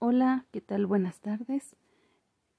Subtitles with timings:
[0.00, 0.86] Hola, ¿qué tal?
[0.86, 1.74] Buenas tardes.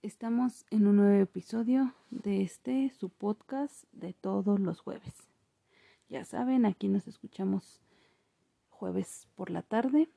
[0.01, 5.29] Estamos en un nuevo episodio de este, su podcast de todos los jueves.
[6.10, 7.79] Ya saben, aquí nos escuchamos
[8.67, 10.10] jueves por la tarde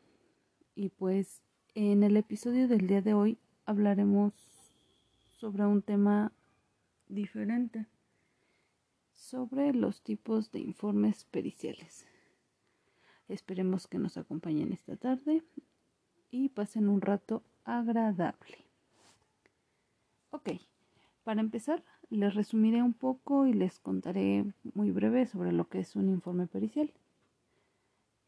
[0.74, 1.42] y pues
[1.76, 4.34] en el episodio del día de hoy hablaremos
[5.38, 6.32] sobre un tema
[7.06, 7.86] diferente,
[9.12, 12.04] sobre los tipos de informes periciales.
[13.28, 15.44] Esperemos que nos acompañen esta tarde
[16.32, 18.56] y pasen un rato agradable.
[20.30, 20.50] Ok,
[21.22, 25.94] para empezar, les resumiré un poco y les contaré muy breve sobre lo que es
[25.94, 26.90] un informe pericial.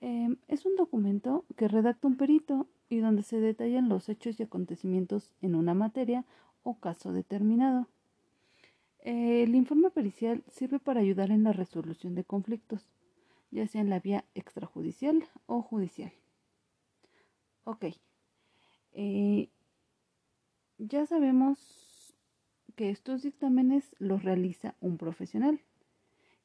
[0.01, 4.43] Em, es un documento que redacta un perito y donde se detallan los hechos y
[4.43, 6.25] acontecimientos en una materia
[6.63, 7.89] o caso determinado.
[9.01, 12.87] El informe pericial sirve para ayudar en la resolución de conflictos,
[13.51, 16.13] ya sea en la vía extrajudicial o judicial.
[17.65, 17.87] Ok,
[18.93, 19.49] eh,
[20.77, 22.15] ya sabemos
[22.77, 25.61] que estos dictámenes los realiza un profesional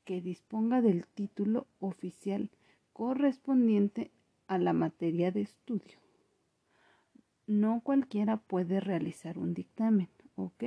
[0.06, 2.50] que disponga del título oficial
[2.94, 4.12] correspondiente
[4.48, 6.00] a la materia de estudio.
[7.48, 10.64] No cualquiera puede realizar un dictamen, ¿ok?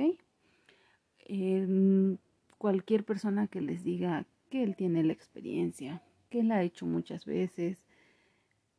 [2.57, 7.25] cualquier persona que les diga que él tiene la experiencia, que él ha hecho muchas
[7.25, 7.85] veces,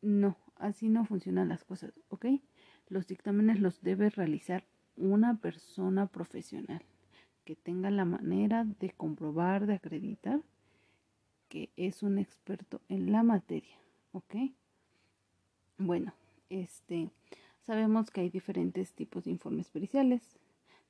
[0.02, 2.26] no, así no funcionan las cosas, ¿ok?
[2.88, 4.64] Los dictámenes los debe realizar
[4.96, 6.82] una persona profesional
[7.44, 10.40] que tenga la manera de comprobar, de acreditar
[11.48, 13.76] que es un experto en la materia,
[14.12, 14.34] ¿ok?
[15.76, 16.14] Bueno,
[16.48, 17.10] este,
[17.60, 20.38] sabemos que hay diferentes tipos de informes periciales,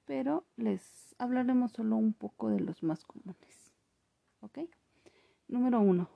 [0.05, 3.72] pero les hablaremos solo un poco de los más comunes,
[4.41, 4.61] ¿ok?
[5.48, 6.08] Número uno,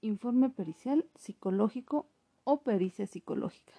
[0.00, 2.06] informe pericial psicológico
[2.44, 3.72] o pericia psicológica.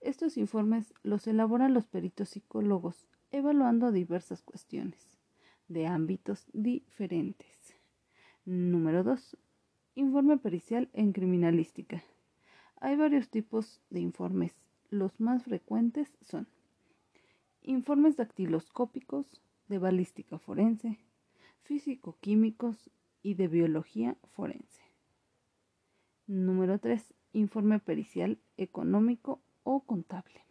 [0.00, 5.18] Estos informes los elaboran los peritos psicólogos, evaluando diversas cuestiones
[5.68, 7.74] de ámbitos diferentes.
[8.44, 9.36] Número 2.
[9.94, 12.02] Informe pericial en criminalística.
[12.80, 14.54] Hay varios tipos de informes.
[14.88, 16.48] Los más frecuentes son
[17.62, 20.98] informes dactiloscópicos, de balística forense,
[21.62, 22.90] físico-químicos
[23.22, 24.82] y de biología forense.
[26.26, 27.14] Número 3.
[27.32, 30.44] Informe pericial económico o contable.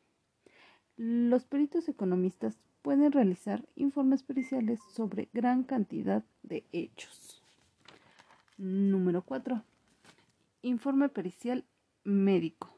[0.98, 7.44] Los peritos economistas pueden realizar informes periciales sobre gran cantidad de hechos.
[8.58, 9.64] Número 4.
[10.62, 11.66] Informe pericial
[12.04, 12.70] médico.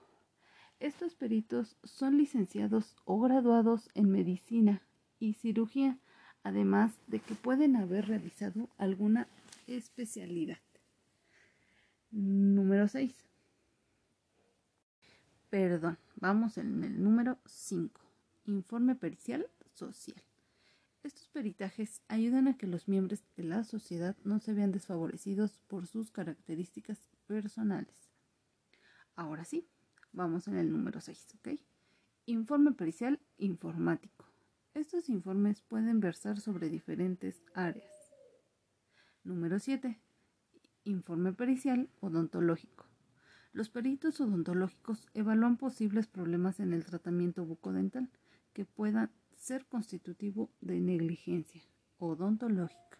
[0.80, 4.82] Estos peritos son licenciados o graduados en medicina
[5.20, 6.00] y cirugía,
[6.44, 9.28] además de que pueden haber realizado alguna
[9.68, 10.58] especialidad.
[12.12, 13.31] Número 6.
[15.52, 18.00] Perdón, vamos en el número 5.
[18.46, 20.16] Informe pericial social.
[21.04, 25.88] Estos peritajes ayudan a que los miembros de la sociedad no se vean desfavorecidos por
[25.88, 28.10] sus características personales.
[29.18, 29.68] Ahora sí,
[30.14, 31.60] vamos en el número 6, ¿ok?
[32.28, 34.26] Informe pericial informático.
[34.74, 37.92] Estos informes pueden versar sobre diferentes áreas.
[39.26, 40.00] Número 7.
[40.86, 42.91] Informe pericial odontológico.
[43.54, 48.10] Los peritos odontológicos evalúan posibles problemas en el tratamiento bucodental
[48.54, 51.62] que puedan ser constitutivo de negligencia
[51.98, 53.00] odontológica.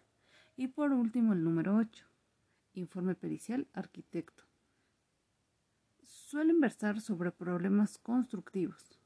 [0.56, 2.04] Y por último, el número 8.
[2.74, 4.44] Informe pericial arquitecto.
[6.02, 8.98] Suelen versar sobre problemas constructivos.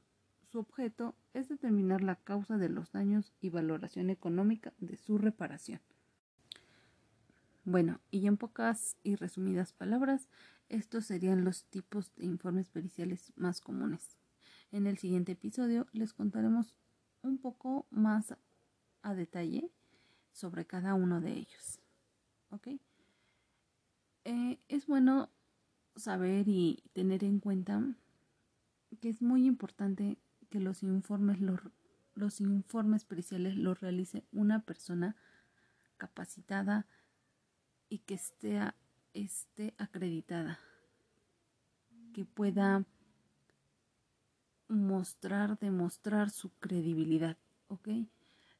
[0.51, 5.79] Su objeto es determinar la causa de los daños y valoración económica de su reparación.
[7.67, 10.29] Bueno, y en pocas y resumidas palabras,
[10.69, 14.15] estos serían los tipos de informes periciales más comunes.
[14.71, 16.77] En el siguiente episodio les contaremos
[17.23, 18.37] un poco más
[19.01, 19.69] a detalle
[20.31, 21.81] sobre cada uno de ellos.
[22.51, 22.69] ¿Ok?
[24.23, 25.29] Eh, es bueno
[25.97, 27.83] saber y tener en cuenta
[29.01, 30.17] que es muy importante
[30.49, 31.59] que los informes, los,
[32.13, 35.17] los informes periciales los realice una persona
[35.97, 36.87] capacitada
[37.89, 38.59] y que esté
[39.13, 40.59] esté acreditada,
[42.13, 42.85] que pueda
[44.67, 47.37] mostrar, demostrar su credibilidad,
[47.67, 47.89] ¿ok?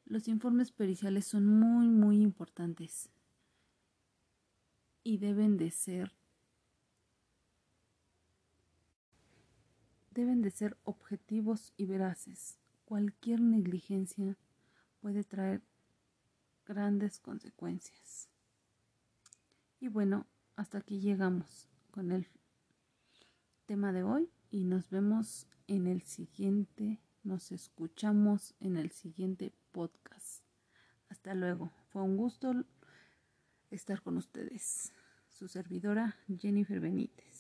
[0.06, 3.10] Los informes periciales son muy, muy importantes
[5.04, 6.12] y deben de ser
[10.12, 12.58] deben de ser objetivos y veraces.
[12.86, 14.36] Cualquier negligencia
[15.00, 15.62] puede traer
[16.66, 18.28] grandes consecuencias.
[19.88, 22.28] Y bueno, hasta aquí llegamos con el
[23.66, 24.30] tema de hoy.
[24.52, 30.44] y nos vemos en el siguiente, nos escuchamos en el siguiente podcast.
[31.08, 31.72] Hasta luego.
[31.88, 32.66] Fue un gusto
[33.72, 34.92] estar con ustedes.
[35.30, 37.37] Su servidora Jennifer Benítez.